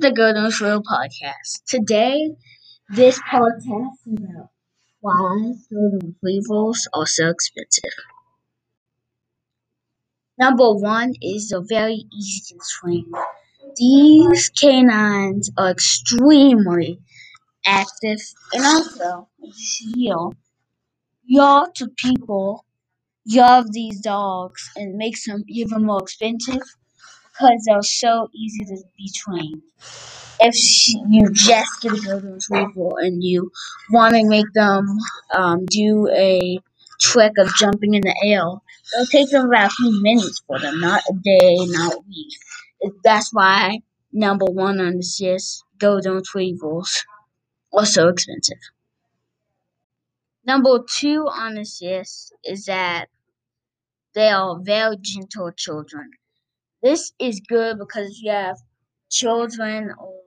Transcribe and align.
The 0.00 0.12
Golden 0.12 0.44
Retriever 0.44 0.80
podcast. 0.80 1.62
Today, 1.68 2.30
this 2.88 3.20
podcast 3.30 3.92
is 4.06 4.18
about 4.18 4.48
why 5.00 5.52
golden 5.70 6.16
retrievers 6.22 6.88
are 6.94 7.06
so 7.06 7.28
expensive. 7.28 7.92
Number 10.38 10.72
one 10.72 11.12
is 11.20 11.50
they're 11.50 11.60
very 11.68 12.06
easy 12.18 12.54
to 12.54 12.60
train. 12.80 13.12
These 13.76 14.48
canines 14.48 15.50
are 15.58 15.70
extremely 15.70 16.98
active 17.66 18.20
and 18.54 18.64
also, 18.64 19.28
here, 19.94 20.30
y'all 21.24 21.68
to 21.76 21.88
people 21.88 22.64
love 23.26 23.66
these 23.72 24.00
dogs 24.00 24.70
and 24.76 24.96
makes 24.96 25.26
them 25.26 25.44
even 25.46 25.84
more 25.84 26.02
expensive 26.02 26.62
because 27.40 27.64
they're 27.66 27.82
so 27.82 28.28
easy 28.34 28.64
to 28.64 28.76
be 28.96 29.10
trained. 29.14 29.62
If 30.40 30.54
you 31.08 31.30
just 31.32 31.82
get 31.82 31.92
a 31.92 32.00
golden 32.00 32.34
retriever 32.34 32.90
and 32.98 33.22
you 33.22 33.50
want 33.90 34.14
to 34.14 34.26
make 34.26 34.50
them 34.54 34.86
um, 35.34 35.66
do 35.66 36.08
a 36.08 36.58
trick 37.00 37.32
of 37.38 37.54
jumping 37.56 37.94
in 37.94 38.02
the 38.02 38.14
air, 38.24 38.42
it'll 38.42 39.06
take 39.10 39.30
them 39.30 39.46
about 39.46 39.70
a 39.70 39.74
few 39.74 40.02
minutes 40.02 40.42
for 40.46 40.58
them, 40.58 40.80
not 40.80 41.02
a 41.10 41.14
day, 41.14 41.56
not 41.66 41.94
a 41.94 41.98
week. 42.08 42.92
That's 43.04 43.30
why 43.32 43.80
number 44.12 44.46
one 44.46 44.80
on 44.80 44.96
this 44.96 45.20
list, 45.20 45.64
golden 45.78 46.14
retrievers 46.14 47.04
are 47.72 47.86
so 47.86 48.08
expensive. 48.08 48.58
Number 50.46 50.80
two 50.98 51.26
on 51.30 51.54
this 51.54 51.80
list 51.82 52.34
is 52.44 52.64
that 52.64 53.08
they 54.14 54.30
are 54.30 54.58
very 54.62 54.96
gentle 55.00 55.52
children. 55.52 56.10
This 56.82 57.12
is 57.18 57.40
good 57.40 57.78
because 57.78 58.10
if 58.10 58.22
you 58.22 58.32
have 58.32 58.58
children 59.10 59.94
or 59.98 60.20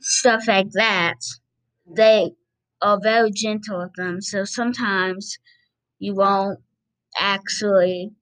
stuff 0.00 0.46
like 0.48 0.70
that. 0.72 1.16
They 1.86 2.32
are 2.82 2.98
very 3.00 3.30
gentle 3.30 3.78
with 3.80 3.94
them, 3.96 4.20
so 4.20 4.44
sometimes 4.44 5.38
you 5.98 6.14
won't 6.14 6.60
actually 7.18 8.12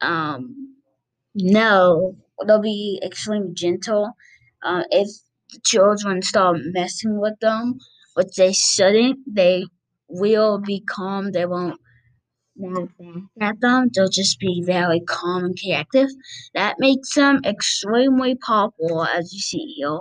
um, 0.00 0.76
know. 1.34 2.16
They'll 2.46 2.62
be 2.62 3.00
extremely 3.04 3.54
gentle. 3.54 4.12
Uh, 4.62 4.84
if 4.90 5.08
the 5.52 5.60
children 5.64 6.22
start 6.22 6.58
messing 6.72 7.20
with 7.20 7.38
them, 7.40 7.78
which 8.14 8.36
they 8.36 8.52
shouldn't, 8.52 9.20
they 9.26 9.66
will 10.08 10.60
be 10.60 10.80
calm. 10.82 11.32
They 11.32 11.46
won't 11.46 11.80
not 12.56 12.88
at 13.40 13.60
them, 13.60 13.88
they'll 13.94 14.08
just 14.08 14.38
be 14.38 14.62
very 14.64 15.00
calm 15.00 15.44
and 15.44 15.58
collective. 15.58 16.08
That 16.54 16.76
makes 16.78 17.14
them 17.14 17.40
extremely 17.44 18.34
popular, 18.36 19.06
as 19.08 19.32
you 19.32 19.40
see 19.40 19.74
here. 19.76 20.00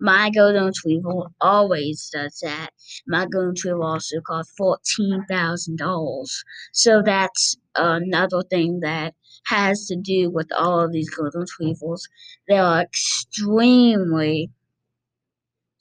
My 0.00 0.30
golden 0.30 0.64
retriever 0.66 1.24
always 1.40 2.08
does 2.12 2.38
that. 2.42 2.70
My 3.06 3.26
golden 3.26 3.50
retriever 3.50 3.82
also 3.82 4.20
cost 4.20 4.50
fourteen 4.56 5.24
thousand 5.28 5.78
dollars. 5.78 6.44
So 6.72 7.02
that's 7.02 7.56
another 7.74 8.42
thing 8.42 8.80
that 8.80 9.14
has 9.46 9.86
to 9.86 9.96
do 9.96 10.30
with 10.30 10.52
all 10.52 10.80
of 10.80 10.92
these 10.92 11.10
golden 11.10 11.40
retrievers. 11.42 12.06
They 12.48 12.58
are 12.58 12.80
extremely 12.82 14.50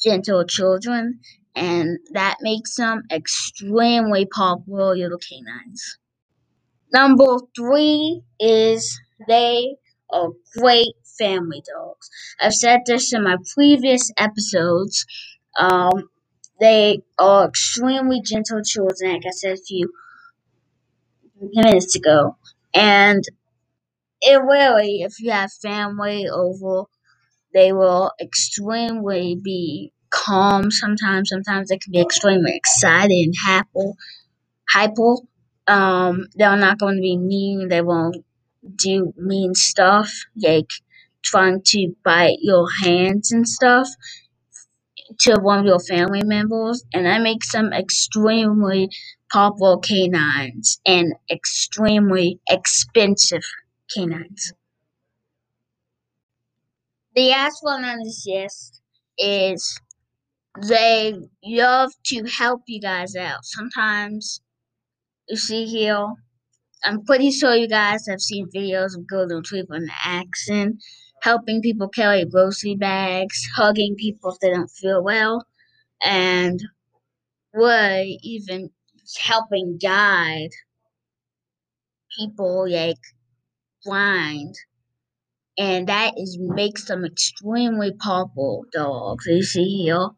gentle 0.01 0.45
children, 0.45 1.19
and 1.55 1.99
that 2.11 2.37
makes 2.41 2.75
them 2.75 3.03
extremely 3.11 4.25
popular 4.25 4.95
little 4.95 5.17
canines. 5.19 5.97
Number 6.93 7.37
three 7.55 8.21
is 8.39 8.99
they 9.27 9.75
are 10.11 10.29
great 10.57 10.95
family 11.19 11.61
dogs. 11.73 12.09
I've 12.41 12.53
said 12.53 12.81
this 12.85 13.13
in 13.13 13.23
my 13.23 13.37
previous 13.55 14.11
episodes. 14.17 15.05
Um, 15.59 16.09
they 16.59 17.01
are 17.19 17.47
extremely 17.47 18.21
gentle 18.21 18.61
children, 18.63 19.13
like 19.13 19.25
I 19.27 19.31
said 19.31 19.53
a 19.53 19.61
few 19.61 19.91
minutes 21.41 21.95
ago. 21.95 22.37
And 22.73 23.23
it 24.21 24.41
really, 24.41 25.01
if 25.01 25.19
you 25.19 25.31
have 25.31 25.51
family 25.53 26.27
over, 26.29 26.85
they 27.53 27.73
will 27.73 28.11
extremely 28.21 29.35
be 29.41 29.93
calm 30.09 30.71
sometimes. 30.71 31.29
Sometimes 31.29 31.69
they 31.69 31.77
can 31.77 31.91
be 31.93 32.01
extremely 32.01 32.53
excited 32.55 33.11
and 33.13 33.35
happy, 33.45 33.93
hyper. 34.69 35.15
Um, 35.67 36.27
they're 36.35 36.57
not 36.57 36.79
going 36.79 36.95
to 36.95 37.01
be 37.01 37.17
mean. 37.17 37.67
They 37.69 37.81
won't 37.81 38.17
do 38.75 39.13
mean 39.17 39.53
stuff 39.55 40.11
like 40.35 40.69
trying 41.23 41.61
to 41.65 41.95
bite 42.03 42.37
your 42.41 42.67
hands 42.83 43.31
and 43.31 43.47
stuff 43.47 43.87
to 45.19 45.39
one 45.41 45.59
of 45.59 45.65
your 45.65 45.79
family 45.79 46.23
members, 46.23 46.83
and 46.93 47.05
that 47.05 47.21
makes 47.21 47.51
them 47.51 47.71
extremely 47.73 48.89
popular 49.31 49.77
canines 49.77 50.79
and 50.85 51.13
extremely 51.29 52.39
expensive 52.49 53.43
canines. 53.93 54.53
The 57.15 57.29
last 57.29 57.59
one 57.61 57.83
on 57.85 57.99
this 58.03 58.25
list 58.27 58.81
is 59.17 59.79
they 60.67 61.13
love 61.43 61.91
to 62.05 62.23
help 62.25 62.61
you 62.67 62.81
guys 62.81 63.15
out. 63.15 63.39
Sometimes 63.43 64.41
you 65.29 65.37
see 65.37 65.65
here, 65.65 66.07
I'm 66.83 67.03
pretty 67.05 67.31
sure 67.31 67.55
you 67.55 67.67
guys 67.67 68.07
have 68.09 68.21
seen 68.21 68.49
videos 68.55 68.95
of 68.97 69.07
golden 69.07 69.37
retriever 69.37 69.75
in 69.75 69.89
action, 70.03 70.79
helping 71.23 71.61
people 71.61 71.89
carry 71.89 72.25
grocery 72.25 72.75
bags, 72.75 73.47
hugging 73.55 73.95
people 73.95 74.31
if 74.31 74.39
they 74.39 74.51
don't 74.51 74.69
feel 74.69 75.03
well, 75.03 75.45
and 76.03 76.61
really 77.53 78.19
even 78.23 78.71
helping 79.19 79.77
guide 79.81 80.51
people 82.17 82.67
like 82.69 82.97
blind. 83.85 84.55
And 85.57 85.87
that 85.89 86.13
is 86.17 86.37
makes 86.39 86.85
them 86.85 87.03
extremely 87.05 87.91
powerful 87.93 88.65
dogs. 88.71 89.25
You 89.25 89.43
see 89.43 89.83
here, 89.83 90.09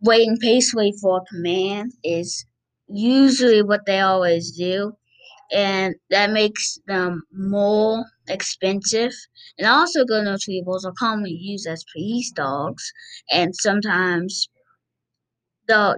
waiting 0.00 0.38
patiently 0.38 0.92
for 1.00 1.18
a 1.18 1.24
command 1.26 1.92
is 2.02 2.46
usually 2.88 3.62
what 3.62 3.86
they 3.86 4.00
always 4.00 4.52
do, 4.52 4.96
and 5.52 5.94
that 6.10 6.32
makes 6.32 6.78
them 6.86 7.22
more 7.32 8.04
expensive. 8.28 9.12
And 9.58 9.66
also, 9.68 10.04
golden 10.04 10.32
retrievers 10.32 10.84
are 10.84 10.94
commonly 10.98 11.32
used 11.32 11.66
as 11.68 11.84
police 11.94 12.32
dogs, 12.32 12.92
and 13.32 13.54
sometimes 13.56 14.48
they'll 15.68 15.94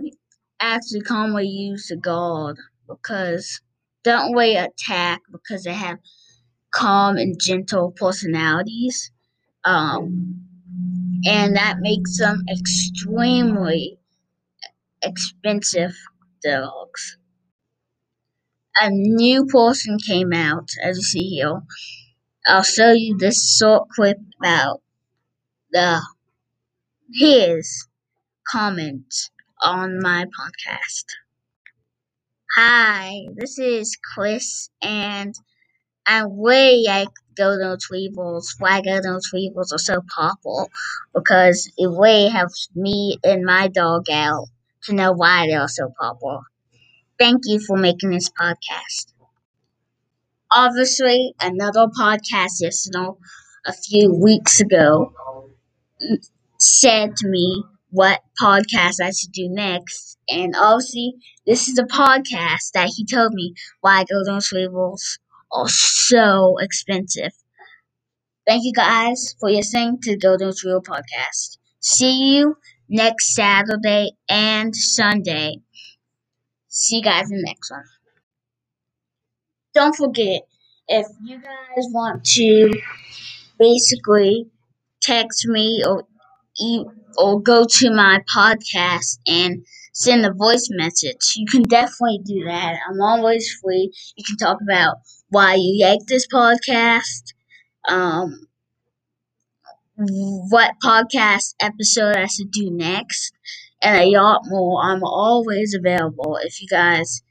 actually 0.60 1.00
commonly 1.00 1.46
used 1.46 1.88
to 1.88 1.96
guard 1.96 2.56
because 2.88 3.60
they 4.04 4.10
don't 4.10 4.32
really 4.32 4.56
attack 4.56 5.20
because 5.30 5.64
they 5.64 5.72
have 5.74 5.98
calm 6.72 7.16
and 7.16 7.40
gentle 7.40 7.92
personalities. 7.92 9.10
Um, 9.64 10.46
and 11.26 11.56
that 11.56 11.78
makes 11.80 12.18
them 12.18 12.44
extremely 12.50 13.98
expensive 15.02 15.94
dogs. 16.42 17.18
A 18.80 18.88
new 18.90 19.44
person 19.44 19.98
came 19.98 20.32
out, 20.32 20.70
as 20.82 20.96
you 20.96 21.02
see 21.02 21.28
here. 21.28 21.60
I'll 22.46 22.62
show 22.62 22.92
you 22.92 23.18
this 23.18 23.56
short 23.58 23.88
clip 23.90 24.18
about 24.40 24.82
the 25.72 26.02
his 27.12 27.86
comment 28.48 29.14
on 29.62 30.00
my 30.00 30.24
podcast. 30.26 31.04
Hi, 32.56 33.26
this 33.36 33.58
is 33.58 33.96
Chris, 34.14 34.68
and 34.82 35.34
I'm 36.06 36.36
way 36.36 36.82
like 36.86 37.08
golden 37.36 37.70
retrievers. 37.70 38.54
Why 38.58 38.82
go 38.82 38.92
golden 39.00 39.14
retrievers 39.14 39.72
are 39.72 39.78
so 39.78 40.02
popular 40.14 40.66
because 41.14 41.70
it 41.78 41.90
way 41.90 42.28
helps 42.28 42.68
me 42.74 43.18
and 43.24 43.44
my 43.44 43.68
dog 43.68 44.10
out 44.10 44.48
to 44.88 44.94
know 44.94 45.12
why 45.12 45.46
they 45.46 45.54
are 45.54 45.68
so 45.68 45.90
popular. 46.00 46.40
Thank 47.18 47.42
you 47.46 47.60
for 47.60 47.76
making 47.76 48.10
this 48.10 48.30
podcast. 48.30 49.12
Obviously, 50.52 51.34
another 51.40 51.86
podcast 51.86 52.60
listener 52.60 53.12
a 53.66 53.72
few 53.72 54.14
weeks 54.14 54.60
ago 54.60 55.12
said 56.58 57.16
to 57.16 57.28
me 57.28 57.64
what 57.90 58.20
podcast 58.40 58.96
I 59.02 59.10
should 59.10 59.32
do 59.32 59.48
next. 59.48 60.18
And 60.28 60.54
obviously, 60.56 61.14
this 61.46 61.68
is 61.68 61.78
a 61.78 61.84
podcast 61.84 62.72
that 62.74 62.90
he 62.94 63.06
told 63.06 63.32
me 63.34 63.54
why 63.80 64.04
golden 64.04 64.36
retrievers 64.36 65.18
are 65.52 65.68
so 65.68 66.56
expensive. 66.60 67.32
Thank 68.46 68.64
you 68.64 68.72
guys 68.72 69.36
for 69.38 69.48
listening 69.50 70.00
to 70.02 70.12
the 70.12 70.18
Golden 70.18 70.48
Retriever 70.48 70.80
podcast. 70.80 71.58
See 71.80 72.34
you 72.34 72.56
next 72.88 73.34
Saturday 73.34 74.12
and 74.28 74.74
Sunday. 74.74 75.60
See 76.68 76.96
you 76.96 77.02
guys 77.02 77.30
in 77.30 77.36
the 77.36 77.42
next 77.44 77.70
one. 77.70 77.84
Don't 79.74 79.96
forget, 79.96 80.42
if 80.88 81.06
you 81.24 81.38
guys 81.40 81.86
want 81.92 82.24
to 82.36 82.70
basically 83.58 84.50
text 85.02 85.46
me 85.48 85.82
or 85.86 86.06
or 87.18 87.40
go 87.40 87.64
to 87.68 87.90
my 87.90 88.20
podcast 88.34 89.18
and 89.26 89.64
send 89.92 90.24
a 90.24 90.32
voice 90.32 90.68
message. 90.70 91.34
You 91.36 91.46
can 91.46 91.62
definitely 91.62 92.20
do 92.24 92.44
that. 92.44 92.76
I'm 92.88 93.00
always 93.00 93.50
free. 93.62 93.92
You 94.16 94.24
can 94.24 94.36
talk 94.36 94.58
about 94.62 94.96
why 95.30 95.54
you 95.54 95.84
like 95.84 96.00
this 96.06 96.26
podcast, 96.28 97.32
um, 97.88 98.46
what 99.98 100.74
podcast 100.82 101.54
episode 101.60 102.16
I 102.16 102.26
should 102.26 102.50
do 102.52 102.70
next, 102.70 103.32
and 103.82 104.00
a 104.00 104.06
lot 104.06 104.42
more. 104.44 104.82
I'm 104.82 105.02
always 105.02 105.74
available 105.74 106.38
if 106.42 106.60
you 106.62 106.68
guys 106.68 107.22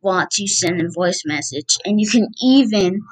want 0.00 0.30
to 0.32 0.46
send 0.46 0.80
a 0.80 0.90
voice 0.90 1.22
message. 1.26 1.76
And 1.84 2.00
you 2.00 2.08
can 2.08 2.28
even 2.42 3.02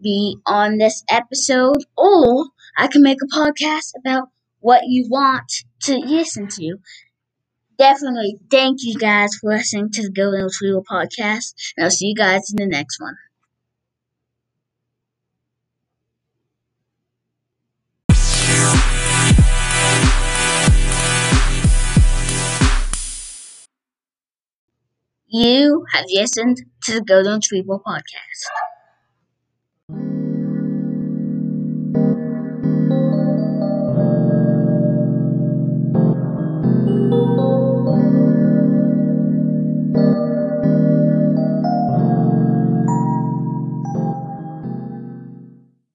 be 0.00 0.36
on 0.46 0.78
this 0.78 1.02
episode, 1.10 1.84
or 1.96 2.46
I 2.76 2.86
can 2.86 3.02
make 3.02 3.18
a 3.22 3.36
podcast 3.36 3.92
about 3.98 4.28
what 4.60 4.82
you 4.86 5.08
want 5.08 5.52
to 5.82 5.96
listen 5.96 6.46
to. 6.48 6.76
Definitely 7.76 8.38
thank 8.50 8.80
you 8.82 8.94
guys 8.98 9.34
for 9.36 9.50
listening 9.50 9.90
to 9.92 10.02
the 10.02 10.10
Golden 10.10 10.44
Retriever 10.44 10.82
podcast, 10.82 11.54
and 11.76 11.84
I'll 11.84 11.90
see 11.90 12.08
you 12.08 12.14
guys 12.14 12.52
in 12.52 12.56
the 12.56 12.66
next 12.66 13.00
one. 13.00 13.16
You 25.30 25.86
have 25.94 26.04
listened 26.12 26.58
to 26.82 26.92
the 26.92 27.00
Golden 27.00 27.36
Retriever 27.36 27.78
podcast. 27.78 28.44